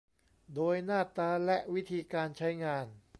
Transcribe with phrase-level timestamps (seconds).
[0.55, 2.85] โดยหน้าตาและวิธีการใช้งาน